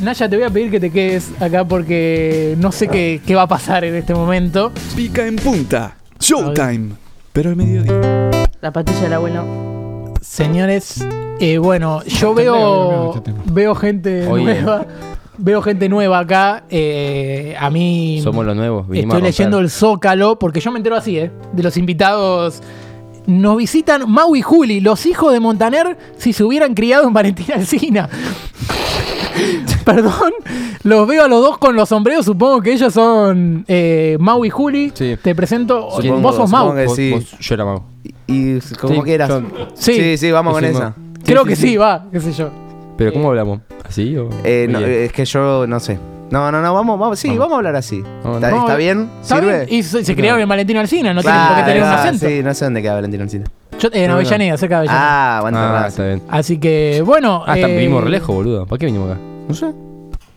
Naya, 0.00 0.28
te 0.28 0.36
voy 0.36 0.44
a 0.44 0.50
pedir 0.50 0.70
que 0.70 0.80
te 0.80 0.90
quedes 0.90 1.30
acá 1.40 1.64
porque 1.64 2.54
no 2.58 2.72
sé 2.72 2.88
qué, 2.88 3.20
qué 3.26 3.34
va 3.34 3.42
a 3.42 3.46
pasar 3.48 3.84
en 3.84 3.94
este 3.94 4.14
momento. 4.14 4.72
Pica 4.96 5.26
en 5.26 5.36
punta. 5.36 5.96
Showtime. 6.18 6.90
Pero 7.32 7.50
al 7.50 7.56
mediodía. 7.56 8.30
La 8.60 8.72
patilla 8.72 9.00
del 9.02 9.12
abuelo. 9.14 10.14
Señores, 10.20 11.04
eh, 11.40 11.58
bueno, 11.58 12.02
yo 12.04 12.34
veo, 12.34 13.22
veo 13.46 13.74
gente 13.74 14.26
Oye. 14.26 14.44
nueva. 14.44 14.86
Veo 15.38 15.62
gente 15.62 15.88
nueva 15.88 16.18
acá. 16.20 16.64
eh, 16.70 17.56
a 17.58 17.70
mí. 17.70 18.20
Somos 18.22 18.44
los 18.44 18.54
nuevos. 18.54 18.86
vinimos 18.88 19.14
Estoy 19.16 19.22
a 19.26 19.30
leyendo 19.30 19.56
romper. 19.56 19.64
el 19.64 19.70
Zócalo, 19.70 20.38
porque 20.38 20.60
yo 20.60 20.70
me 20.70 20.78
entero 20.78 20.94
así, 20.96 21.18
¿eh? 21.18 21.30
De 21.52 21.62
los 21.62 21.76
invitados. 21.76 22.60
Nos 23.26 23.56
visitan 23.56 24.10
Mau 24.10 24.34
y 24.36 24.42
Juli, 24.42 24.80
los 24.80 25.06
hijos 25.06 25.32
de 25.32 25.40
Montaner, 25.40 25.96
si 26.18 26.32
se 26.32 26.44
hubieran 26.44 26.74
criado 26.74 27.06
en 27.06 27.12
Valentina 27.14 27.54
Alsina. 27.56 28.08
Perdón, 29.84 30.32
los 30.84 31.06
veo 31.08 31.24
a 31.24 31.28
los 31.28 31.40
dos 31.42 31.58
con 31.58 31.74
los 31.76 31.88
sombreros, 31.88 32.24
supongo 32.24 32.60
que 32.60 32.72
ellos 32.72 32.92
son 32.92 33.64
eh, 33.68 34.16
Mau 34.20 34.44
y 34.44 34.50
Juli. 34.50 34.92
Sí. 34.94 35.16
Te 35.22 35.34
presento, 35.34 35.90
Supongo, 35.90 36.20
vos 36.20 36.36
sos 36.36 36.50
Mau. 36.50 36.74
que 36.74 36.88
sí. 36.88 37.10
vos- 37.12 37.38
yo 37.38 37.54
era 37.54 37.64
Mau. 37.64 37.82
Y 38.26 38.58
como 38.80 38.94
Sí, 38.94 39.00
quieras. 39.02 39.28
yo- 39.28 39.42
Sí. 39.74 39.94
sí, 39.94 40.16
sí, 40.16 40.30
vamos 40.30 40.54
con 40.54 40.64
esa. 40.64 40.94
Creo 41.24 41.42
sí, 41.42 41.48
que 41.48 41.56
sí. 41.56 41.68
sí, 41.68 41.76
va, 41.76 42.06
qué 42.10 42.20
sé 42.20 42.32
yo. 42.32 42.50
Pero 42.96 43.12
¿cómo 43.12 43.28
hablamos? 43.28 43.60
¿Así 43.88 44.16
o...? 44.16 44.28
Eh, 44.44 44.66
no, 44.70 44.78
Bien. 44.78 44.90
eh, 44.90 45.04
es 45.06 45.12
que 45.12 45.24
yo 45.24 45.66
no 45.66 45.80
sé. 45.80 45.98
No, 46.30 46.50
no, 46.50 46.62
no, 46.62 46.72
vamos, 46.72 46.98
vamos, 46.98 47.18
sí, 47.18 47.28
Vamos. 47.28 47.40
vamos 47.40 47.52
a 47.54 47.56
hablar 47.58 47.76
así. 47.76 48.02
Vamos, 48.24 48.36
¿Está, 48.42 48.50
no. 48.50 48.60
está 48.60 48.76
bien? 48.76 49.10
¿Está 49.20 49.36
¿Sirve? 49.36 49.64
bien? 49.66 49.78
Y 49.78 49.82
se, 49.82 50.02
se 50.04 50.16
criaron 50.16 50.40
en 50.40 50.48
Valentina 50.48 50.80
Alsina, 50.80 51.12
no 51.12 51.20
tienen 51.20 51.38
por 51.40 51.48
qué 51.48 51.54
Claro, 51.62 51.66
tener 51.72 51.82
un 51.82 51.88
acento. 51.90 52.26
Sí, 52.26 52.42
no 52.42 52.54
sé 52.54 52.64
dónde 52.64 52.80
queda 52.82 52.94
Valentín 52.94 53.20
Alcina. 53.20 53.44
Yo, 53.78 53.88
en 53.92 54.02
No, 54.02 54.08
no. 54.08 54.14
Avellaneda, 54.14 54.56
cerca 54.56 54.76
de 54.76 54.88
Avellaneda. 54.88 55.04
Ah, 55.04 55.38
aguanta 55.38 55.84
Ah, 55.84 55.88
está 55.88 56.06
bien. 56.06 56.22
Así 56.30 56.58
que, 56.58 57.02
bueno. 57.04 57.42
Ah, 57.46 57.56
está, 57.56 57.68
eh, 57.68 57.76
vinimos 57.76 58.02
re 58.04 58.10
lejos, 58.10 58.34
boludo. 58.34 58.64
¿Para 58.66 58.78
qué 58.78 58.86
vinimos 58.86 59.10
acá? 59.10 59.20
No 59.48 59.54
sé. 59.54 59.72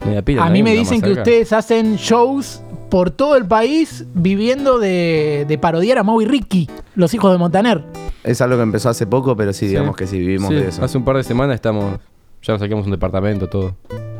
Media 0.05 0.21
pila, 0.21 0.45
A 0.45 0.49
mí 0.49 0.61
me 0.63 0.73
dicen 0.73 1.01
que 1.01 1.11
ustedes 1.11 1.51
hacen 1.53 1.95
shows 1.95 2.61
por 2.89 3.09
todo 3.11 3.35
el 3.35 3.45
país 3.45 4.05
viviendo 4.13 4.77
de, 4.79 5.45
de 5.47 5.57
parodiar 5.57 5.97
a 5.97 6.03
Mau 6.03 6.21
y 6.21 6.25
Ricky, 6.25 6.69
los 6.95 7.13
hijos 7.13 7.31
de 7.31 7.37
Montaner. 7.37 7.83
Es 8.23 8.41
algo 8.41 8.55
que 8.57 8.63
empezó 8.63 8.89
hace 8.89 9.07
poco, 9.07 9.35
pero 9.35 9.53
sí, 9.53 9.61
Sí. 9.61 9.67
digamos 9.67 9.95
que 9.95 10.05
sí 10.07 10.19
vivimos 10.19 10.49
Sí, 10.49 10.55
de 10.55 10.67
eso. 10.69 10.83
hace 10.83 10.97
un 10.97 11.03
par 11.05 11.17
de 11.17 11.23
semanas 11.23 11.55
estamos... 11.55 11.99
Ya 12.43 12.53
nos 12.53 12.61
saquemos 12.61 12.85
un 12.85 12.91
departamento, 12.91 13.47
todo. 13.47 13.75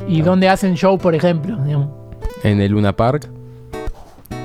¿Y 0.08 0.20
dónde 0.22 0.48
hacen 0.48 0.74
show, 0.74 0.98
por 0.98 1.14
ejemplo? 1.14 1.56
digamos? 1.64 1.88
En 2.42 2.60
el 2.60 2.72
Luna 2.72 2.94
Park. 2.94 3.28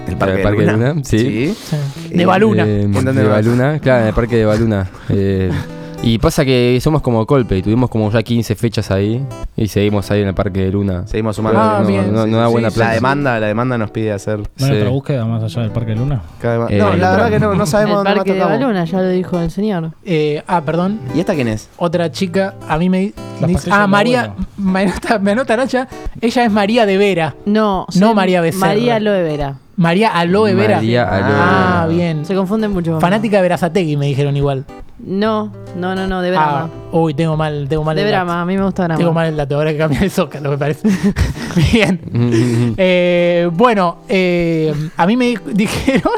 El 0.08 0.18
Parque, 0.18 0.32
¿El 0.34 0.38
de 0.38 0.44
Parque 0.44 0.62
de 0.66 0.72
Luna. 0.72 0.90
Luna? 0.90 1.04
Sí. 1.04 1.54
Sí. 1.56 1.78
De 2.14 2.26
Baluna. 2.26 2.66
Eh, 2.68 2.82
¿En 2.84 2.92
dónde 2.92 3.14
de 3.14 3.24
vas? 3.24 3.38
Baluna, 3.46 3.80
claro, 3.80 4.02
en 4.02 4.08
el 4.10 4.14
parque 4.14 4.36
de 4.36 4.46
Baluna. 4.46 4.90
Eh, 5.10 5.52
y 6.04 6.18
pasa 6.18 6.44
que 6.44 6.80
somos 6.82 7.02
como 7.04 7.26
Colpe 7.28 7.58
y 7.58 7.62
tuvimos 7.62 7.88
como 7.90 8.10
ya 8.12 8.24
15 8.24 8.56
fechas 8.56 8.90
ahí 8.90 9.24
y 9.56 9.68
seguimos 9.68 10.10
ahí 10.10 10.22
en 10.24 10.30
el 10.30 10.34
parque 10.34 10.62
de 10.62 10.72
Luna. 10.72 11.06
Seguimos 11.06 11.36
sumando. 11.36 11.60
Ah, 11.62 11.80
no, 11.82 11.88
bien. 11.88 12.12
no, 12.12 12.26
no 12.26 12.38
da 12.38 12.48
Sí, 12.48 12.52
buena 12.52 12.70
sí, 12.72 12.80
La 12.80 12.90
demanda, 12.92 13.40
la 13.40 13.46
demanda 13.48 13.78
nos 13.78 13.92
pide 13.92 14.12
hacer. 14.12 14.40
¿No 14.40 14.66
hay 14.66 14.72
Sí. 14.72 14.78
otra 14.78 14.90
búsqueda 14.90 15.26
más 15.26 15.44
allá 15.44 15.62
del 15.62 15.72
Parque 15.72 15.96
Luna? 15.96 16.24
cada 16.42 16.54
vez 16.58 16.64
más- 16.64 16.72
Eh, 16.72 16.78
no, 16.80 16.96
la 16.96 17.12
verdad 17.12 17.30
que 17.30 17.40
no, 17.40 17.54
no 17.54 17.66
sabemos 17.68 17.92
el 17.92 17.96
dónde 17.98 18.10
más 18.10 18.18
parque 18.18 18.34
de. 18.34 18.40
Baluna, 18.40 18.86
ya 18.86 18.98
lo 19.02 19.10
dijo 19.10 19.40
el 19.40 19.52
señor. 19.52 19.92
Eh, 20.04 20.42
ah, 20.48 20.62
perdón. 20.62 21.00
¿Y 21.14 21.20
esta 21.20 21.36
quién 21.36 21.48
es? 21.48 21.70
Otra 21.78 22.12
chica, 22.12 22.56
a 22.68 22.78
mí 22.80 22.90
me 22.90 23.14
dice. 23.48 23.70
Ah, 23.72 23.86
María. 23.86 24.34
Me 24.58 24.82
anota, 24.82 25.18
me 25.20 25.32
anota 25.32 25.56
Nacha. 25.58 25.88
Ella 26.20 26.46
es 26.46 26.52
María 26.52 26.86
de 26.86 26.98
Vera. 26.98 27.36
No, 27.46 27.86
No 28.00 28.14
María 28.14 28.42
Becerra. 28.42 28.68
María 28.68 29.00
Loe 29.00 29.24
Vera. 29.24 29.56
María 29.76 30.10
Aloe 30.10 30.54
Vera. 30.54 30.76
María 30.76 31.04
Aloe 31.10 31.34
Ah, 31.36 31.86
Vera. 31.88 31.96
bien. 31.98 32.26
Se 32.26 32.36
confunden 32.36 32.72
mucho. 32.72 33.00
Fanática 33.00 33.38
de 33.38 33.42
Verazategui, 33.44 33.98
me 33.98 34.06
dijeron 34.06 34.38
igual. 34.38 34.66
No, 35.04 35.52
no, 35.78 35.96
no, 35.96 36.08
no, 36.08 36.22
de 36.22 36.30
Ah, 36.30 36.32
Brahma. 36.32 36.70
uy, 36.92 37.14
tengo 37.14 37.36
mal, 37.38 37.68
tengo 37.68 37.84
mal 37.84 37.96
de 37.96 38.04
el 38.04 38.12
dato. 38.12 38.26
Brahma, 38.26 38.42
a 38.42 38.46
mí 38.46 38.58
me 38.58 38.64
gusta 38.64 38.84
Brahma. 38.86 38.98
Tengo 39.00 39.14
mal 39.14 39.28
el 39.28 39.36
dato, 39.38 39.56
ahora 39.56 39.72
que 39.72 39.78
cambiar 39.78 40.04
el 40.04 40.12
zócalo, 40.12 40.52
me 40.52 40.58
parece. 40.58 40.88
Bien. 41.74 42.00
Eh, 42.78 43.50
bueno, 43.54 43.98
eh, 44.08 44.74
a 44.98 45.06
mí 45.06 45.18
me 45.18 45.36
dijeron 45.54 46.14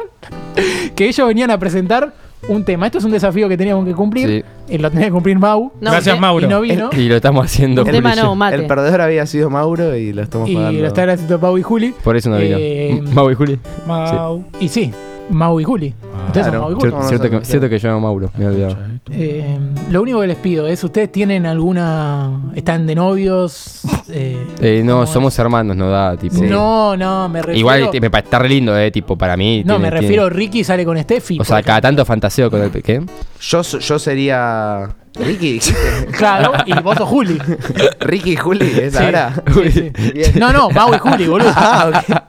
que 0.96 1.08
ellos 1.08 1.28
venían 1.28 1.50
a 1.52 1.58
presentar 1.58 2.14
un 2.50 2.64
tema. 2.66 2.86
Esto 2.88 2.98
es 2.98 3.04
un 3.06 3.12
desafío 3.12 3.48
que 3.50 3.58
teníamos 3.58 3.86
que 3.86 3.94
cumplir. 3.94 4.28
Sí. 4.28 4.74
Eh, 4.76 4.78
lo 4.80 4.92
tenía 4.92 5.06
que 5.08 5.12
cumplir 5.14 5.40
Mau. 5.40 5.72
No, 5.80 5.92
Gracias, 5.92 6.20
Mauro. 6.20 6.46
Y 6.46 6.50
no 6.50 6.62
vino. 6.62 6.90
Y 6.92 7.08
lo 7.08 7.16
estamos 7.16 7.46
haciendo. 7.46 7.84
El 7.84 7.92
tema 7.92 8.14
y 8.14 8.18
no, 8.18 8.36
mate. 8.36 8.58
El 8.58 8.68
perdedor 8.68 9.02
había 9.02 9.26
sido 9.26 9.50
Mauro 9.50 9.96
y 9.96 10.12
lo 10.14 10.22
estamos 10.22 10.50
y 10.50 10.56
pagando. 10.56 10.82
lo 10.82 10.88
están 10.88 11.10
haciendo 11.10 11.40
Mau 11.40 11.58
y 11.58 11.64
Juli. 11.64 11.94
Por 12.04 12.16
eso 12.18 12.30
no 12.30 12.38
vino. 12.38 12.58
Eh, 12.60 13.02
Mau 13.14 13.32
y 13.32 13.36
Juli. 13.36 13.60
Mau. 13.88 14.44
Y 14.60 14.68
sí, 14.68 14.92
Mau 15.30 15.60
y 15.60 15.64
Juli. 15.64 15.94
Ah, 16.14 16.26
Ustedes 16.28 16.48
son. 16.48 16.58
Mau 16.60 16.72
y 16.72 16.76
Juli. 16.76 16.94
Cierto. 17.08 17.30
Que, 17.30 17.46
cierto 17.46 17.70
que 17.70 17.80
yo 17.80 17.90
llamo 17.90 18.02
Mauro, 18.02 18.30
me 18.38 18.46
he 18.46 18.48
olvidado. 18.48 18.78
Eh, 19.12 19.58
lo 19.92 20.02
único 20.02 20.22
que 20.22 20.28
les 20.28 20.38
pido 20.38 20.68
es, 20.68 20.84
¿ustedes 20.84 21.12
tienen 21.12 21.46
alguna... 21.46 22.52
¿Están 22.56 22.86
de 22.88 22.96
novios? 22.96 23.82
Eh, 24.10 24.38
Eh, 24.64 24.82
no, 24.84 24.94
¿cómo 25.02 25.08
somos 25.08 25.40
hermanos, 25.40 25.76
no 25.76 25.90
da, 25.90 26.16
tipo. 26.18 26.42
No, 26.44 26.96
no, 26.98 27.28
me 27.30 27.40
refiero... 27.42 27.60
Igual 27.60 27.92
te- 27.92 28.00
me 28.02 28.10
pa- 28.10 28.20
está 28.20 28.40
re 28.40 28.50
lindo, 28.50 28.78
eh, 28.78 28.90
tipo, 28.92 29.18
para 29.18 29.36
mí. 29.38 29.64
No, 29.66 29.74
tiene- 29.76 29.80
me 29.80 29.90
tiene- 29.90 30.02
refiero, 30.02 30.30
Ricky 30.30 30.64
sale 30.64 30.86
con 30.86 30.98
Steffi. 31.02 31.40
O 31.40 31.44
sea, 31.44 31.58
por 31.58 31.66
cada 31.66 31.82
tanto 31.82 32.06
fantaseo 32.06 32.50
con 32.50 32.62
el. 32.62 32.72
¿Qué? 32.72 33.02
Yo, 33.42 33.64
so- 33.64 33.80
yo 33.80 34.00
sería. 34.00 34.90
Ricky. 35.16 35.60
Claro, 36.18 36.54
y 36.66 36.74
vos 36.82 36.98
sos 36.98 37.08
Juli. 37.08 37.38
Ricky 38.00 38.32
y 38.32 38.36
Juli, 38.36 38.66
¿es 38.82 38.94
Sí, 38.94 39.04
ahora? 39.04 39.34
sí, 39.54 39.70
sí. 39.72 39.92
Bien. 40.14 40.32
No, 40.40 40.52
no, 40.54 40.70
Mau 40.72 40.94
y 40.94 40.98
Juli, 40.98 41.28
boludo. 41.28 41.52
Ah, 41.56 41.92
ok. 42.08 42.22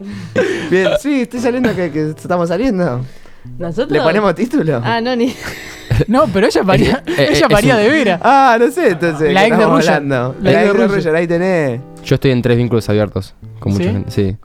Bien, 0.71 0.89
sí, 1.01 1.23
estoy 1.23 1.41
saliendo 1.41 1.75
que, 1.75 1.91
que 1.91 2.11
estamos 2.11 2.49
saliendo. 2.49 3.01
¿Nosotros? 3.59 3.91
¿Le 3.93 4.01
ponemos 4.01 4.35
título? 4.35 4.81
Ah, 4.85 5.01
no, 5.01 5.15
ni. 5.17 5.35
No, 6.09 6.27
pero 6.33 6.49
ella 6.49 6.65
paría, 6.65 7.03
Eh, 7.07 7.13
eh, 7.13 7.27
ella 7.31 7.47
es 7.47 7.53
paría 7.53 7.77
de 7.77 7.89
vera. 7.89 8.19
Ah, 8.21 8.57
no 8.59 8.69
sé, 8.71 8.89
entonces. 8.91 9.33
La 9.33 9.43
¿qué 9.43 9.47
ex 9.49 9.59
de 9.59 9.65
hablando? 9.65 10.35
La 10.43 10.51
La, 10.51 10.51
ex 10.51 10.61
de 10.61 10.65
ex 10.65 10.67
de 10.67 10.73
Ruller. 10.87 10.91
Ruller, 10.99 11.15
ahí 11.17 11.27
tenés. 11.29 11.81
Yo 12.05 12.15
estoy 12.17 12.31
en 12.33 12.43
tres 12.43 12.57
vínculos 12.57 12.89
abiertos. 12.89 13.35
Con 13.61 13.73
¿Sí? 13.73 13.79
mucha 13.79 13.93
gente. 13.93 14.11
Sí. 14.11 14.37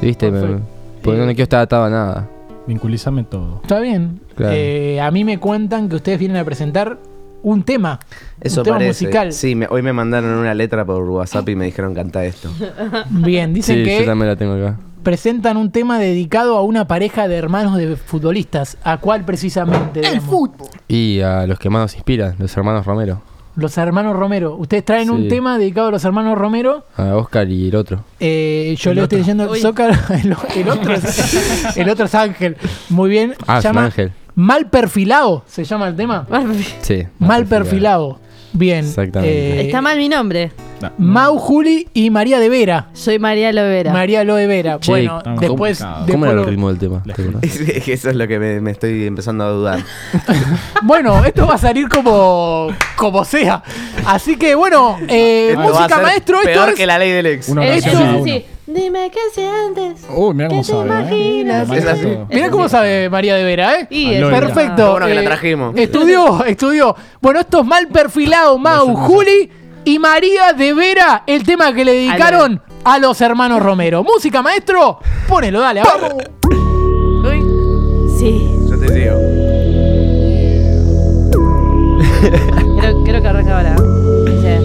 ¿Viste? 0.00 0.30
Me- 0.30 0.60
porque 1.02 1.18
no 1.18 1.24
Eh, 1.24 1.26
me 1.26 1.34
quiero 1.34 1.42
estar 1.42 1.60
atado 1.60 1.84
a 1.84 1.90
nada. 1.90 2.26
Vinculízame 2.66 3.24
todo. 3.24 3.60
Está 3.62 3.80
bien. 3.80 4.20
Claro. 4.34 4.54
Eh, 4.56 4.98
a 5.00 5.10
mí 5.10 5.24
me 5.24 5.38
cuentan 5.38 5.90
que 5.90 5.96
ustedes 5.96 6.18
vienen 6.18 6.38
a 6.38 6.44
presentar 6.44 6.96
un 7.42 7.62
tema. 7.64 8.00
Eso 8.40 8.60
un 8.62 8.64
tema 8.64 8.76
parece. 8.78 9.04
musical. 9.04 9.32
Sí, 9.34 9.54
me- 9.54 9.66
hoy 9.68 9.82
me 9.82 9.92
mandaron 9.92 10.30
una 10.30 10.54
letra 10.54 10.86
por 10.86 11.02
WhatsApp 11.02 11.46
y 11.50 11.54
me 11.56 11.66
dijeron 11.66 11.92
canta 11.94 12.24
esto. 12.24 12.48
Bien, 13.10 13.52
dicen 13.52 13.84
Sí, 13.84 13.90
yo 13.92 13.98
que 13.98 14.06
también 14.06 14.28
la 14.30 14.36
tengo 14.36 14.54
acá. 14.54 14.78
Presentan 15.04 15.56
un 15.56 15.70
tema 15.70 16.00
dedicado 16.00 16.56
a 16.56 16.62
una 16.62 16.88
pareja 16.88 17.28
de 17.28 17.36
hermanos 17.36 17.76
de 17.76 17.94
futbolistas. 17.96 18.76
¿A 18.82 18.96
cuál 18.98 19.24
precisamente? 19.24 20.00
El 20.00 20.20
fútbol. 20.20 20.68
Y 20.88 21.20
a 21.20 21.46
los 21.46 21.60
que 21.60 21.70
más 21.70 21.82
nos 21.82 21.94
inspiran, 21.94 22.34
los 22.38 22.56
hermanos 22.56 22.84
Romero. 22.84 23.22
Los 23.56 23.78
hermanos 23.78 24.16
Romero. 24.16 24.56
Ustedes 24.56 24.84
traen 24.84 25.10
un 25.10 25.28
tema 25.28 25.58
dedicado 25.58 25.88
a 25.88 25.90
los 25.92 26.04
hermanos 26.04 26.36
Romero. 26.36 26.86
A 26.96 27.14
Oscar 27.14 27.48
y 27.48 27.68
el 27.68 27.76
otro. 27.76 28.02
Eh, 28.18 28.74
yo 28.76 28.90
El 28.90 28.96
le 28.96 29.02
estoy 29.04 29.20
Uy. 29.48 29.60
Zócalo. 29.60 29.94
El, 30.10 30.36
el 30.56 30.68
otro 30.68 30.94
es, 30.94 31.76
el 31.76 31.88
otro 31.88 32.06
es 32.06 32.14
Ángel. 32.16 32.56
Muy 32.88 33.10
bien. 33.10 33.34
Ah, 33.46 33.58
es 33.58 33.64
un 33.66 33.70
llama 33.70 33.84
ángel. 33.84 34.12
Mal 34.34 34.68
perfilado. 34.68 35.44
¿Se 35.46 35.62
llama 35.62 35.86
el 35.86 35.94
tema? 35.94 36.26
Sí. 36.80 37.04
Mal 37.20 37.46
perfilado. 37.46 38.18
Bien. 38.52 38.84
Exactamente. 38.84 39.60
Eh, 39.60 39.66
Está 39.66 39.80
mal 39.80 39.96
mi 39.98 40.08
nombre. 40.08 40.50
Mau, 40.98 41.38
Juli 41.38 41.88
y 41.94 42.10
María 42.10 42.38
de 42.38 42.48
Vera. 42.48 42.88
Soy 42.92 43.18
María 43.18 43.52
Loe 43.52 43.68
Vera. 43.68 43.92
María 43.92 44.24
Loe 44.24 44.46
Vera. 44.46 44.78
Che, 44.80 44.90
bueno, 44.90 45.20
¿cómo- 45.24 45.40
después. 45.40 45.78
cómo 45.78 45.94
después 46.06 46.12
¿Cómo 46.12 46.24
era 46.26 46.32
el 46.34 46.40
lo- 46.40 46.44
ritmo 46.44 46.68
del 46.72 46.78
tema? 46.78 47.02
Eso 47.42 48.10
es 48.10 48.16
lo 48.16 48.28
que 48.28 48.38
me, 48.38 48.60
me 48.60 48.70
estoy 48.70 49.06
empezando 49.06 49.44
a 49.44 49.48
dudar. 49.48 49.78
Bueno, 50.82 51.24
esto 51.24 51.46
va 51.46 51.54
a 51.54 51.58
salir 51.58 51.88
como, 51.88 52.68
como 52.96 53.24
sea. 53.24 53.62
Así 54.06 54.36
que 54.36 54.54
bueno, 54.54 54.98
eh, 55.08 55.48
Esto 55.52 55.62
música 55.62 55.98
maestro, 56.02 56.36
esto 56.38 56.48
Peor 56.52 56.68
es. 56.70 56.74
que 56.74 56.86
la 56.86 56.98
ley 56.98 57.10
del 57.10 57.26
ex. 57.26 57.48
Uno. 57.48 57.62
sí. 58.24 58.44
Dime 58.66 59.10
qué 59.10 59.18
sientes. 59.32 60.04
Uy, 60.14 60.34
mira 60.34 60.48
cómo 60.48 60.60
¿Qué 60.62 60.66
te 60.66 60.72
sabe. 60.72 60.86
imaginas? 60.86 61.70
¿eh? 61.70 61.76
Es 61.78 61.86
así. 61.86 62.02
Maestro. 62.06 62.26
Mirá 62.30 62.50
cómo 62.50 62.68
sabe 62.68 63.08
María 63.10 63.34
de 63.36 63.44
Vera, 63.44 63.78
¿eh? 63.80 63.86
Y 63.90 64.12
es- 64.14 64.24
Perfecto. 64.24 64.90
Bueno 64.92 65.06
que 65.06 65.14
la 65.14 65.20
eh, 65.22 65.24
trajimos. 65.24 65.76
Estudió, 65.76 66.44
estudió. 66.44 66.96
Bueno, 67.20 67.40
esto 67.40 67.60
es 67.60 67.66
mal 67.66 67.88
perfilado, 67.88 68.58
Mau, 68.58 68.94
Juli 68.94 69.50
y 69.84 69.98
María 69.98 70.52
de 70.52 70.72
Vera, 70.74 71.24
el 71.26 71.44
tema 71.44 71.72
que 71.72 71.84
le 71.84 71.92
dedicaron 71.92 72.60
a 72.84 72.98
los 72.98 73.20
hermanos 73.20 73.62
Romero. 73.62 74.02
Música, 74.02 74.42
maestro, 74.42 74.98
ponelo, 75.28 75.60
dale, 75.60 75.82
vamos. 75.82 76.14
Uy. 77.24 77.42
Sí. 78.18 78.48
Yo 78.68 78.78
te 78.78 78.92
digo. 78.92 79.16
Creo, 82.80 83.04
creo 83.04 83.22
que 83.22 83.28
arranca 83.28 83.56
ahora. 83.56 83.76
Dice, 84.24 84.60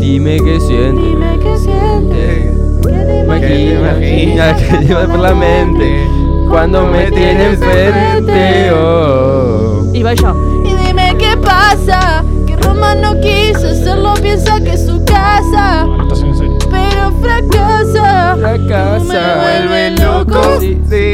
Dime 0.00 0.38
qué 0.38 0.60
sientes. 0.60 1.04
Dime 1.04 1.38
qué 1.42 1.56
sientes. 1.58 2.60
¿Qué 2.82 2.90
te 2.90 3.74
imagina 3.74 4.56
que 4.56 4.86
llevas 4.86 5.06
por 5.06 5.18
la 5.18 5.34
mente 5.34 6.06
cuando 6.50 6.86
me 6.86 7.10
tienes 7.10 7.58
frente. 7.58 8.72
Oh. 8.72 9.84
Y 9.94 10.02
voy 10.02 10.16
yo. 10.16 10.34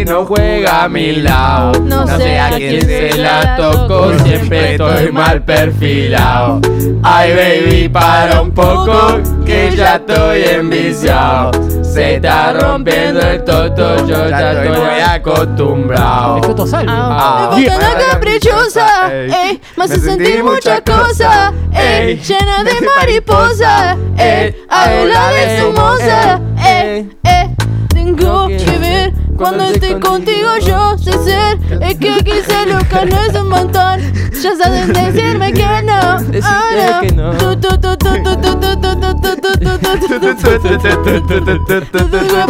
No 0.07 0.25
juega 0.25 0.85
a 0.85 0.89
mi 0.89 1.13
lado. 1.17 1.81
No 1.81 2.07
sé 2.17 2.39
a 2.39 2.51
quién 2.57 2.81
se 2.83 3.19
la 3.19 3.57
toco, 3.57 4.13
siempre 4.25 4.73
estoy 4.73 5.11
mal 5.13 5.43
perfilado. 5.43 6.61
Ay, 7.03 7.33
baby, 7.35 7.89
para 7.89 8.41
un 8.41 8.53
poco, 8.53 9.19
que 9.45 9.73
ya 9.77 9.97
estoy 9.97 10.43
enviciado. 10.45 11.51
Se 11.83 12.15
está 12.17 12.53
rompiendo 12.53 13.21
el 13.21 13.43
toto, 13.45 14.07
yo 14.07 14.29
ya 14.29 14.53
estoy 14.53 15.01
acostumbrado. 15.01 16.37
El 16.37 16.43
Toto 16.43 16.67
Salvi. 16.67 16.87
Ah, 16.89 17.51
Ah. 17.53 17.57
me 17.57 17.63
gusta 17.65 17.79
la 17.79 17.89
Yeah. 17.99 18.11
caprichosa, 18.11 19.13
Ey, 19.13 19.31
ey, 19.33 19.61
me 19.77 19.85
hace 19.85 19.99
sentir 20.01 20.43
muchas 20.45 20.81
muchas 20.81 20.81
cosas, 20.83 21.53
ey, 21.73 22.17
llena 22.17 22.65
de 22.65 22.73
mariposas, 22.97 23.97
ey, 24.19 24.55
hago 24.69 25.05
la 25.07 25.29
de 25.31 25.61
su 25.61 25.73
moza, 25.73 26.41
ey, 26.65 27.09
ey, 27.25 27.51
tengo 27.89 28.47
que 28.49 28.79
ver 28.79 29.13
cuando 29.37 29.65
estoy 29.65 30.01
contigo 30.01 30.49
yo 30.65 30.97
sé 30.99 31.13
ser 31.25 31.59
Es 31.83 31.99
que 31.99 32.25
quise 32.25 32.67
loca 32.67 33.05
no 33.05 33.21
es 33.21 33.35
un 33.35 33.49
montón 33.49 34.01
Ya 34.33 34.57
saben 34.57 34.93
decirme 34.93 35.53
que 35.53 35.83
no 35.83 36.19
Decirte 36.21 37.01
que 37.03 37.13
no 37.13 37.33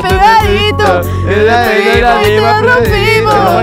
pegadito 0.02 1.00
En 1.28 1.46
la 1.46 1.68
vida 1.68 2.20
te 2.22 2.40
rompimos 2.62 3.56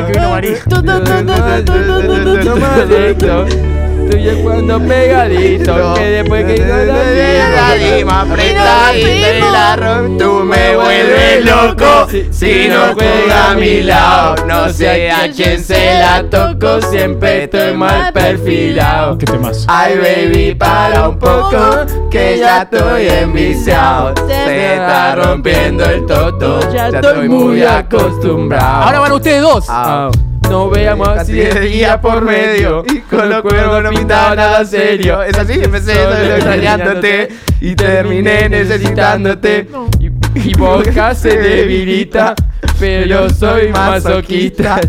tuyo 4.14 4.44
cuando 4.44 4.80
pegadito. 4.80 5.76
No, 5.76 5.94
que 5.96 6.06
después 6.10 6.46
que 6.46 6.62
no 6.64 6.78
la 6.86 7.74
dima 7.76 8.22
apretadita 8.22 9.38
y 9.38 9.52
la 9.52 9.76
rompo. 9.76 10.24
Tú 10.24 10.44
me 10.44 10.76
vuelves 10.76 11.46
loco 11.46 12.08
si 12.32 12.68
no 12.68 12.94
juega 12.94 13.52
a 13.52 13.56
mi 13.56 13.82
lado. 13.82 14.36
No 14.46 14.70
sé 14.70 15.10
a 15.12 15.30
quién 15.32 15.64
se 15.64 16.00
la 16.00 16.24
toco, 16.30 16.82
siempre 16.82 17.46
estoy 17.46 17.74
mal 17.74 18.14
perfilado. 18.14 19.18
¿Qué 19.18 19.26
temas? 19.26 19.66
Ay, 19.68 19.96
baby, 19.98 20.56
para 20.56 21.10
un 21.10 21.18
poco, 21.18 21.86
que 22.12 22.38
ya 22.40 22.64
estoy 22.64 23.08
enviciado. 23.08 24.14
Se 24.28 24.76
está 24.76 25.16
rompiendo 25.16 25.86
el 25.86 26.06
toto, 26.06 26.60
ya 26.72 26.90
estoy 26.90 27.28
muy 27.28 27.64
acostumbrado. 27.64 28.84
Ahora 28.84 29.00
van 29.00 29.12
ustedes 29.14 29.42
dos. 29.42 29.66
Ah. 29.70 30.10
Ah. 30.14 30.33
No 30.54 30.70
veamos 30.70 31.08
así 31.08 31.34
de 31.34 31.62
día 31.62 32.00
por 32.00 32.22
medio. 32.22 32.86
Y 32.88 33.00
con 33.00 33.28
los 33.28 33.42
cuervos 33.42 33.82
no 33.82 33.90
pintaba 33.90 34.36
nada 34.36 34.64
serio. 34.64 35.24
Es 35.24 35.36
así, 35.36 35.54
empecé 35.54 35.96
solo 35.96 36.16
extrañándote. 36.16 37.30
Y 37.60 37.74
terminé 37.74 38.50
necesitándote. 38.50 39.68
Y, 40.00 40.50
y 40.50 40.54
boca 40.54 41.16
se 41.16 41.38
debilita 41.38 42.36
Pero 42.80 43.06
yo 43.06 43.30
soy 43.30 43.70
masoquista 43.70 44.80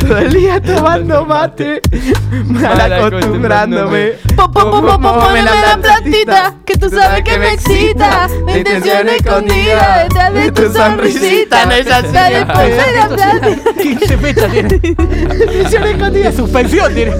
Todo 0.00 0.18
el 0.18 0.32
día 0.32 0.60
tomando 0.60 1.24
mate, 1.30 1.80
mal 2.46 2.92
acostumbrándome. 2.92 4.12
Poneme 4.52 5.42
la 5.42 5.78
platita, 5.80 6.54
que 6.64 6.74
tú 6.74 6.90
sabes 6.90 7.22
que 7.22 7.38
me 7.38 7.52
excita. 7.52 8.28
La 8.46 8.58
intención 8.58 9.08
escondida 9.08 10.02
detrás 10.04 10.34
de 10.34 10.52
tu 10.52 10.72
sonrisita. 10.72 11.66
no 11.66 11.72
es 11.72 11.90
así. 11.90 12.12
Dale, 12.12 12.46
ponme 12.46 12.92
la 12.96 13.08
platita. 13.08 13.82
15 13.82 14.16
fechas 14.18 14.52
tiene. 14.52 14.80
Misión 15.58 15.84
escondida. 15.84 16.32
Suspensión 16.32 16.94
tiene. 16.94 17.12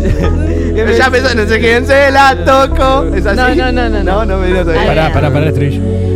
Ya 0.96 1.10
pensó, 1.10 1.34
no 1.34 1.46
sé 1.46 1.60
quién 1.60 1.86
se 1.86 2.10
la 2.10 2.44
toco. 2.44 3.14
¿Es 3.14 3.26
así? 3.26 3.36
No, 3.36 3.54
no, 3.54 3.72
no, 3.72 3.88
no, 3.88 4.02
no. 4.02 4.10
No, 4.10 4.24
no 4.24 4.38
me 4.38 4.48
dio 4.48 4.62
todavía. 4.62 4.86
Pará, 4.86 5.12
pará, 5.12 5.32
pará, 5.32 5.48
estribillo. 5.48 6.09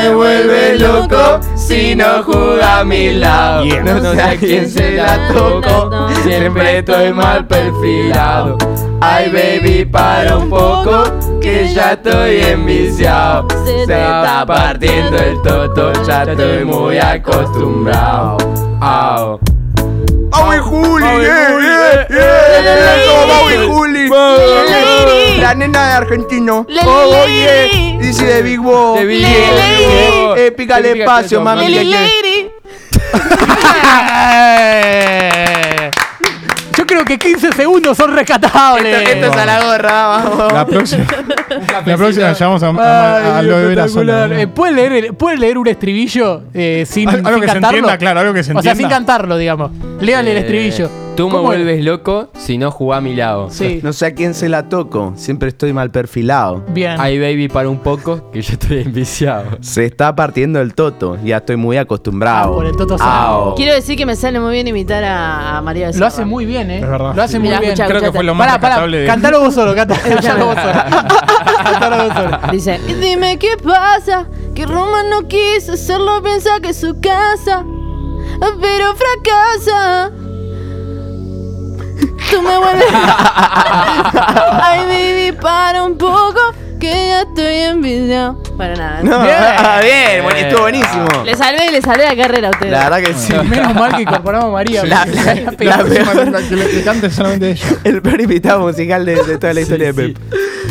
Me 0.00 0.14
vuelve 0.14 0.78
loco 0.78 1.40
si 1.54 1.94
no 1.94 2.22
juega 2.22 2.78
a 2.78 2.84
mi 2.84 3.12
lado. 3.12 3.64
No 3.84 4.12
sé 4.12 4.22
a 4.22 4.36
quién 4.36 4.68
se 4.70 4.92
la 4.92 5.28
toco 5.28 6.08
Siempre 6.22 6.78
estoy 6.78 7.12
mal 7.12 7.46
perfilado. 7.46 8.56
Ay 9.02 9.30
baby 9.30 9.84
para 9.86 10.36
un 10.36 10.50
poco 10.50 11.04
Que 11.40 11.72
ya 11.72 11.92
estoy 11.92 12.40
enviciado. 12.40 13.46
Se 13.64 13.82
está 13.82 14.44
partiendo 14.46 15.16
el 15.16 15.40
toto 15.42 15.92
Ya 16.06 16.22
estoy 16.22 16.64
muy 16.64 16.98
acostumbrado. 16.98 18.38
Au. 18.80 19.38
Maui 20.30 20.58
Juli, 20.58 21.04
Como 21.04 21.20
eh, 21.20 22.06
Maui 23.26 23.56
Juli. 23.68 24.08
La 25.40 25.54
nena 25.54 25.86
de 25.86 25.92
argentino. 25.94 26.66
Oye, 26.68 27.69
dice 28.00 28.24
de 28.26 28.42
Big 28.42 28.60
Bo. 28.60 28.94
De 28.96 29.04
Big 29.04 29.26
pícale 29.26 30.52
Pícale 30.56 31.00
espacio, 31.00 31.40
mami. 31.40 31.68
Lady. 31.68 32.48
Yo 36.76 36.86
creo 36.86 37.04
que 37.04 37.18
15 37.18 37.52
segundos 37.52 37.96
son 37.96 38.14
rescatables. 38.14 38.96
Esto, 38.96 39.10
esto 39.10 39.26
es 39.26 39.36
a 39.36 39.46
la 39.46 39.64
gorra, 39.64 40.06
vamos. 40.06 40.52
La 40.52 40.66
próxima. 40.66 41.04
la 41.86 41.96
próxima 41.96 42.32
llamamos 42.32 42.62
a, 42.62 43.38
a, 43.38 43.42
lo 43.42 43.58
de 43.58 43.66
veras. 43.66 43.92
Eh, 43.96 44.46
¿Puedes 44.46 44.74
leer, 44.76 44.92
el- 44.92 45.14
puedes 45.14 45.38
leer 45.38 45.58
un 45.58 45.68
estribillo 45.68 46.44
eh, 46.54 46.84
sin, 46.88 47.08
Al- 47.08 47.16
algo 47.16 47.30
sin 47.32 47.40
que 47.40 47.46
se 47.48 47.52
cantarlo? 47.52 47.78
entienda, 47.78 47.98
claro, 47.98 48.20
algo 48.20 48.32
que 48.32 48.44
se 48.44 48.52
O 48.52 48.62
sea, 48.62 48.74
sin 48.74 48.82
entienda. 48.84 48.96
cantarlo, 48.96 49.36
digamos. 49.36 49.72
Léale 50.00 50.30
el 50.30 50.36
Eh, 50.38 50.40
estribillo. 50.40 50.90
Tú 51.20 51.28
me 51.28 51.38
vuelves 51.38 51.84
loco 51.84 52.28
si 52.34 52.56
no 52.56 52.70
jugás 52.70 52.98
a 52.98 53.00
mi 53.02 53.14
lado 53.14 53.50
Sí, 53.50 53.80
No 53.82 53.92
sé 53.92 54.06
a 54.06 54.14
quién 54.14 54.32
se 54.34 54.48
la 54.48 54.68
toco. 54.68 55.12
Siempre 55.16 55.48
estoy 55.50 55.72
mal 55.72 55.90
perfilado. 55.90 56.64
bien. 56.68 56.96
Ay 56.98 57.18
baby 57.18 57.48
para 57.48 57.68
un 57.68 57.78
poco 57.80 58.30
Que 58.30 58.40
yo 58.40 58.54
estoy 58.54 58.78
enviciado 58.82 59.58
Se 59.60 59.84
está 59.84 60.14
partiendo 60.16 60.60
el 60.60 60.74
toto. 60.74 61.18
Ya 61.22 61.38
estoy 61.38 61.56
muy 61.56 61.76
acostumbrado. 61.76 62.52
Ah, 62.52 62.56
por 62.56 62.64
el 62.66 62.76
Toto 62.76 62.96
Au. 63.00 63.54
Quiero 63.54 63.74
decir 63.74 63.96
que 63.96 64.06
me 64.06 64.16
sale 64.16 64.40
muy 64.40 64.52
bien 64.52 64.66
imitar 64.68 65.04
a, 65.04 65.58
a 65.58 65.62
María 65.62 65.90
Lo 65.94 66.06
hace 66.06 66.24
muy 66.24 66.46
bien, 66.46 66.70
¿eh? 66.70 66.78
Es 66.80 66.88
verdad. 66.88 67.14
Lo 67.14 67.22
hace 67.22 67.38
muy 67.38 67.48
Mirá, 67.48 67.60
bien. 67.60 67.74
Creo 67.76 68.00
que 68.00 68.12
fue 68.12 68.24
lo 68.24 68.34
más 68.34 68.50
rescatable 68.52 68.98
de... 69.00 69.06
cantalo 69.06 69.40
vos 69.40 69.54
solo, 69.54 69.74
canta- 69.74 69.98
cantalo 70.02 70.46
vos 70.46 70.56
solo. 70.56 70.72
Cantalo 71.64 72.04
vos 72.04 72.14
solo. 72.16 72.38
Dice, 72.52 72.80
y 72.88 72.94
dime 72.94 73.38
qué 73.38 73.56
pasa, 73.62 74.26
que 74.54 74.64
Roma 74.64 75.02
no 75.02 75.28
quiso 75.28 75.72
hacerlo, 75.74 76.22
piensa 76.22 76.60
que 76.62 76.70
es 76.70 76.80
su 76.80 76.98
casa, 77.00 77.64
pero 78.60 78.86
fracasa. 78.94 80.12
Tú 82.30 82.42
me 82.42 82.58
vuelves. 82.58 82.86
Ay, 84.62 84.80
baby, 84.86 85.32
para 85.40 85.82
un 85.84 85.96
poco, 85.98 86.38
que 86.78 86.90
ya 86.90 87.22
estoy 87.22 87.54
envidiado. 87.54 88.42
Para 88.56 88.74
nada. 88.76 89.00
No, 89.02 89.22
Bien. 89.22 89.36
ah, 89.40 89.80
bien, 89.82 90.22
bueno, 90.22 90.38
estuvo 90.38 90.60
buenísimo. 90.62 91.06
Le 91.24 91.34
salvé, 91.34 91.70
le 91.70 91.80
salvé 91.80 92.04
la 92.04 92.16
carrera 92.16 92.48
a 92.48 92.50
ustedes. 92.50 92.72
La 92.72 92.88
verdad 92.90 93.08
que 93.08 93.14
sí. 93.14 93.32
Menos 93.48 93.74
mal 93.74 93.96
que 93.96 94.02
incorporamos 94.02 94.48
a 94.48 94.52
María. 94.52 94.84
La- 94.84 95.06
la- 95.06 95.34
la 95.34 95.52
pegado. 95.52 95.86
peor- 95.86 96.48
que, 96.48 96.56
le- 96.56 96.68
que 96.70 96.82
cante 96.84 97.10
solamente 97.10 97.50
ella. 97.52 97.66
El 97.84 98.02
peor 98.02 98.20
invitado 98.20 98.60
musical 98.60 99.04
de, 99.06 99.22
de 99.24 99.38
toda 99.38 99.54
la 99.54 99.60
historia 99.62 99.92
de 99.92 99.94
Pep. 99.94 100.18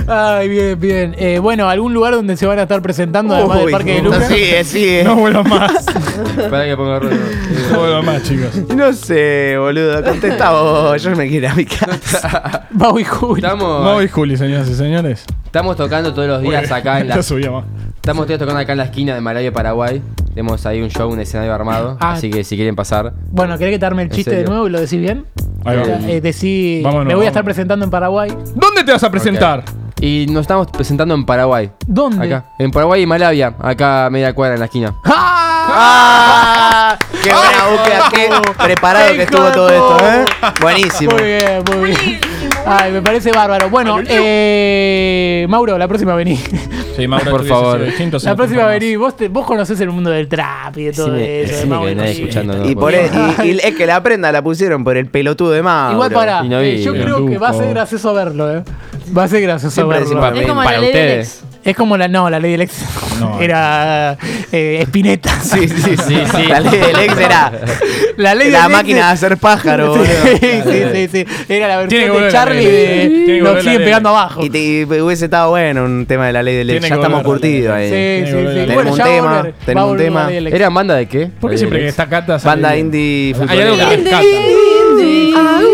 Ay, 0.10 0.50
bien, 0.50 0.80
bien. 0.80 1.16
Eh, 1.18 1.38
bueno, 1.40 1.70
¿algún 1.70 1.94
lugar 1.94 2.16
donde 2.16 2.36
se 2.36 2.48
van 2.48 2.58
a 2.60 2.64
estar 2.64 2.82
presentando 2.82 3.36
además 3.36 3.58
del 3.60 3.66
Uy, 3.68 3.72
Parque 3.72 3.94
de 3.96 4.02
Lucas? 4.02 4.28
Sigue, 4.28 4.64
sigue. 4.64 5.04
No 5.04 5.16
vuelvo 5.16 5.44
más. 5.44 5.86
Para 6.50 6.66
que 6.66 6.76
ponga 6.76 7.00
ruido 7.00 7.18
No 7.72 7.80
vuelvo 7.80 8.02
más, 8.04 8.24
chicos. 8.24 8.56
No 8.76 8.92
sé, 8.94 9.56
boludo. 9.58 10.04
Contesta 10.04 10.52
vos. 10.52 11.02
Yo 11.04 11.16
me 11.16 11.28
quiero 11.30 11.46
ir 11.46 11.52
a 11.52 11.56
mi 11.56 11.66
casa. 11.66 12.68
Mau 12.72 12.98
y 12.98 13.04
Juli. 13.04 13.42
Estamos, 13.42 13.84
Mau 13.84 14.02
y 14.02 14.08
Juli, 14.08 14.36
señoras 14.36 14.68
y 14.70 14.74
señores. 14.74 15.26
estamos 15.46 15.78
tocando 15.78 16.14
todos 16.14 16.28
los 16.28 16.42
días 16.42 16.72
acá 16.72 17.00
en 17.02 17.08
la 17.10 17.16
Ya 17.18 17.24
subía 17.24 17.52
más. 17.52 17.66
Estamos 17.96 18.26
todos 18.26 18.40
tocando 18.40 18.60
acá 18.62 18.72
en 18.72 18.78
la 18.80 18.86
esquina 18.86 19.14
de 19.14 19.22
Malayo, 19.22 19.54
Paraguay. 19.54 20.02
Tenemos 20.30 20.66
ahí 20.66 20.82
un 20.82 20.90
show, 20.90 21.12
un 21.12 21.20
escenario 21.20 21.54
armado. 21.54 21.98
Ah. 22.00 22.14
Así 22.14 22.32
que 22.32 22.44
si 22.44 22.56
quieren 22.56 22.76
pasar. 22.76 23.14
Bueno, 23.30 23.58
¿querés 23.58 23.74
que 23.74 23.80
te 23.80 23.86
arme 23.86 24.04
el 24.04 24.10
¿En 24.10 24.16
chiste 24.16 24.36
de 24.36 24.46
nuevo 24.46 24.68
y 24.68 24.72
lo 24.72 24.80
decís 24.80 25.00
bien? 25.00 25.26
Ahí 25.66 25.78
va. 25.78 25.84
Eh, 26.10 26.22
decí, 26.22 26.82
Vámonos, 26.84 27.06
me 27.06 27.14
voy 27.16 27.26
a 27.26 27.28
estar 27.30 27.44
presentando 27.44 27.84
en 27.86 27.92
Paraguay. 27.92 28.32
¿Dónde 28.56 28.84
te 28.84 28.92
vas 28.92 29.04
a 29.04 29.12
presentar? 29.12 29.64
Y 30.02 30.28
nos 30.30 30.42
estamos 30.42 30.68
presentando 30.68 31.14
en 31.14 31.26
Paraguay. 31.26 31.72
¿Dónde? 31.86 32.26
Acá. 32.26 32.46
En 32.58 32.72
Paraguay 32.72 33.02
y 33.02 33.06
Malavia. 33.06 33.54
Acá 33.60 34.06
a 34.06 34.10
media 34.10 34.34
cuadra 34.34 34.54
en 34.56 34.60
la 34.60 34.66
esquina. 34.66 34.96
¡Ah! 35.04 35.68
¡Ah! 35.72 36.98
¡Qué 37.22 37.32
buena 37.32 37.68
búsqueda! 37.70 38.10
¡Qué 38.12 38.64
preparado 38.64 39.14
que 39.14 39.24
estuvo 39.24 39.52
todo 39.52 39.70
esto, 39.70 39.98
eh! 40.08 40.26
Buenísimo. 40.62 41.12
Muy 41.12 41.24
bien, 41.24 41.64
muy 41.76 41.90
bien. 41.92 42.20
Ay, 42.66 42.92
me 42.92 43.02
parece 43.02 43.32
bárbaro. 43.32 43.70
Bueno, 43.70 44.00
eh, 44.08 45.46
Mauro, 45.50 45.78
la 45.78 45.88
próxima 45.88 46.16
vení. 46.16 46.40
Sí, 46.96 47.08
Mauro, 47.08 47.32
Por 47.32 47.46
favor. 47.46 47.82
La 48.24 48.36
próxima 48.36 48.66
vení. 48.68 48.96
Vos, 48.96 49.16
te, 49.16 49.28
vos 49.28 49.46
conocés 49.46 49.80
el 49.82 49.90
mundo 49.90 50.10
del 50.10 50.28
trap 50.28 50.78
y 50.78 50.86
de 50.86 50.94
todo 50.94 51.12
Decime, 51.12 51.42
eso. 51.44 51.68
Mau 51.68 51.86
que 51.86 51.92
y 51.92 51.96
nadie 51.96 52.12
escuchando. 52.12 52.70
Y, 52.70 52.76
por 52.76 52.94
puedo. 52.94 53.44
y, 53.44 53.52
y 53.52 53.60
es 53.64 53.76
que 53.76 53.86
la 53.86 54.02
prenda 54.02 54.32
la 54.32 54.42
pusieron 54.42 54.84
por 54.84 54.98
el 54.98 55.08
pelotudo 55.08 55.52
de 55.52 55.62
Mauro. 55.62 55.94
Igual 55.94 56.12
para. 56.12 56.44
No 56.44 56.62
vi, 56.62 56.82
yo 56.84 56.94
creo 56.94 57.26
que 57.26 57.38
va 57.38 57.50
a 57.50 57.54
ser 57.54 57.70
gracioso 57.70 58.14
verlo, 58.14 58.54
eh. 58.54 58.64
Va 59.18 59.24
a 59.24 59.28
ser 59.28 59.42
gracioso 59.42 59.74
Siempre 59.74 60.00
verlo. 60.00 60.10
decimos- 60.22 60.40
Es 60.42 60.48
como 60.48 60.64
Para 60.64 60.78
la 60.78 60.82
ley 60.84 60.92
del 60.94 61.02
ustedes. 61.20 61.28
ex. 61.44 61.50
Es 61.66 61.76
como 61.76 61.98
la. 61.98 62.08
No, 62.08 62.30
la 62.30 62.40
ley 62.40 62.52
del 62.52 62.62
ex. 62.62 62.74
No. 63.20 63.40
Era. 63.42 64.18
Eh, 64.52 64.80
Spinetta. 64.84 65.32
Sí, 65.42 65.68
sí, 65.68 65.76
sí. 66.08 66.18
Sí. 66.36 66.44
La 66.48 66.60
ley 66.62 66.80
del 66.80 67.00
ex 67.00 67.18
era 67.18 67.52
La 68.18 68.34
ley 68.36 68.50
la 68.50 68.60
del 68.64 68.68
ex 68.72 68.78
máquina 68.78 68.98
de 69.08 69.12
hacer 69.14 69.38
pájaro, 69.38 69.94
Sí, 69.94 70.00
boludo. 70.00 70.72
sí, 70.72 70.84
sí, 70.94 71.08
sí. 71.12 71.54
Era 71.54 71.68
la 71.68 71.88
Tiene 71.88 72.00
versión 72.00 72.02
de 72.04 72.10
volver 72.10 72.22
la 72.24 72.32
Charlie 72.32 72.64
ley. 72.64 72.66
de. 72.66 73.08
Tiene 73.10 73.26
que 73.26 73.32
Lo 73.40 73.44
volver 73.50 73.56
la 73.56 73.62
siguen 73.62 73.78
ley. 73.80 73.86
pegando 73.88 74.10
abajo. 74.10 74.46
Y, 74.46 74.50
te- 74.50 74.60
y 74.60 74.84
hubiese 74.86 75.26
estado 75.26 75.50
bueno 75.50 75.84
un 75.86 76.06
tema 76.06 76.28
de 76.28 76.34
la 76.34 76.44
ley 76.44 76.56
del 76.56 76.70
ex. 76.70 76.80
Tiene 76.80 76.90
Ya 76.90 76.96
que 76.96 77.02
estamos 77.02 77.24
volver 77.24 77.42
la 77.42 77.48
ley. 77.48 77.58
curtidos 77.60 77.76
ahí. 77.76 77.90
Sí, 78.26 78.32
sí, 78.32 78.38
sí. 78.38 78.66
Tenemos 78.68 78.86
ya 78.86 78.92
un 78.92 79.00
va 79.00 79.04
a 79.04 79.08
tema, 79.16 79.38
volver. 79.38 79.54
tenemos 79.66 79.76
Va 79.76 79.82
a 79.82 79.86
un 79.86 79.90
volver 79.92 80.06
tema. 80.06 80.20
la 80.22 80.26
ley 80.28 80.36
del 80.36 80.48
ex. 80.48 80.56
¿Eran 80.56 80.74
banda 80.74 80.96
de 80.96 81.06
qué? 81.08 81.30
¿Por 81.40 81.52
qué 81.52 81.58
siempre 81.58 81.80
que 81.80 81.88
está 81.88 82.08
Cata 82.10 82.40
sale 82.40 82.50
Banda 82.62 82.78
indie 82.78 83.36
Hay 83.48 83.60
algo 83.62 83.76
que 83.78 83.84
futbolera. 83.84 84.20
rescata. 84.22 85.70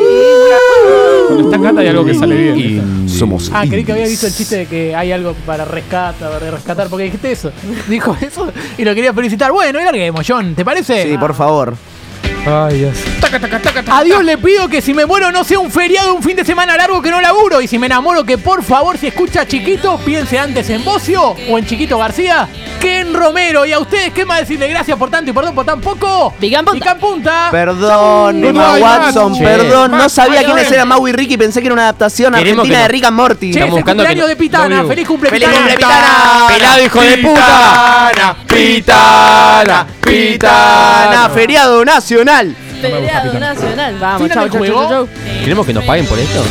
Cuando 1.36 1.52
está 1.56 1.62
Cata 1.70 1.82
hay 1.82 1.88
algo 1.88 2.06
que 2.06 2.14
sale 2.14 2.54
bien. 2.54 3.10
Somos 3.10 3.52
Ah, 3.54 3.66
creí 3.70 3.84
que 3.84 3.92
había 3.92 4.08
visto 4.08 4.28
el 4.28 4.34
chiste 4.34 4.58
de 4.58 4.66
que 4.66 4.96
hay 4.96 5.12
algo 5.12 5.34
para 5.46 5.66
rescatar, 5.66 6.32
para 6.32 6.52
rescatar, 6.52 6.88
porque 6.88 7.06
dijiste 7.06 7.32
eso. 7.32 7.52
Dijo 7.90 8.16
eso 8.22 8.52
y 8.78 8.84
lo 8.86 8.96
quería 8.96 9.14
felicitar. 9.14 9.52
Bueno, 9.52 9.80
y 9.80 9.84
larguemos, 9.84 10.26
John, 10.28 10.56
¿te 10.56 10.64
parece? 10.64 11.12
Sí, 11.12 11.18
por 11.18 11.34
favor. 11.34 11.76
Ay, 12.46 12.78
Dios. 12.80 12.98
A 13.90 14.04
Dios 14.04 14.24
le 14.24 14.38
pido 14.38 14.68
que 14.68 14.82
si 14.82 14.94
me 14.94 15.06
muero 15.06 15.32
no 15.32 15.44
sea 15.44 15.60
un 15.60 15.72
feriado, 15.72 16.14
un 16.14 16.22
fin 16.22 16.36
de 16.36 16.46
semana 16.46 16.78
largo 16.78 17.02
que 17.02 17.10
no 17.10 17.20
laburo. 17.20 17.60
Y 17.60 17.68
si 17.68 17.80
me 17.80 17.88
enamoro, 17.88 18.24
que 18.24 18.38
por 18.38 18.64
favor, 18.64 18.98
si 18.98 19.08
escucha 19.08 19.48
Chiquito, 19.48 19.98
piense 20.06 20.38
antes 20.38 20.70
en 20.70 20.84
Bocio 20.86 21.36
o 21.50 21.58
en 21.58 21.66
Chiquito 21.66 21.98
García 21.98 22.48
que 22.80 23.00
en 23.00 23.14
Romero. 23.16 23.66
Y 23.66 23.74
a 23.74 23.80
ustedes, 23.80 24.14
¿qué 24.14 24.26
más 24.26 24.42
decirle? 24.42 24.68
Gracias 24.68 24.96
por 24.98 25.10
tanto 25.10 25.32
y 25.32 25.34
perdón 25.34 25.56
por 25.56 25.66
tan 25.66 25.82
poco. 25.82 26.34
Pica 26.40 26.60
en 26.60 26.66
punta. 26.66 26.80
Pica 26.80 26.92
en 26.92 27.00
punta. 27.00 27.48
Perdón, 27.50 28.42
No, 28.42 28.48
Emma 28.48 28.74
Watson, 28.78 29.40
perdón. 29.40 29.92
No 29.92 30.08
sabía 30.08 30.40
Ay, 30.42 30.46
quiénes 30.46 30.72
eran 30.72 30.88
Mau 30.88 31.08
y 31.08 31.12
Ricky. 31.12 31.38
Pensé 31.38 31.62
que 31.62 31.68
era 31.68 31.74
una 31.74 31.84
adaptación 31.84 32.34
Queremos 32.36 32.60
argentina 32.60 32.82
de 32.84 32.88
Rick 32.90 33.06
and 33.06 33.18
Morty. 33.18 33.52
Che, 33.52 33.60
estamos 33.60 33.80
es 33.80 33.80
el 33.80 33.86
cumpleaños 33.86 34.22
no- 34.24 34.28
de 34.28 34.36
Pitana. 34.36 34.84
no, 34.84 34.88
Feliz 34.88 35.08
cumple, 35.08 35.30
¡Feliz 35.32 35.48
Pitana. 35.48 35.58
cumple, 35.68 35.78
Pitana! 35.78 36.48
¡Pelado, 36.48 36.84
hijo 36.86 37.02
de 37.02 37.18
puta! 37.18 38.36
Pitana, 38.48 39.88
Pitana, 40.02 41.30
feriado 41.34 41.84
nacional. 41.84 42.35
Feriado 42.82 43.40
nacional. 43.40 43.96
Vamos, 44.00 44.30
chau. 44.30 45.08
¿Queremos 45.42 45.66
que 45.66 45.74
nos 45.74 45.84
paguen 45.86 46.06
por 46.06 46.20
esto? 46.20 46.44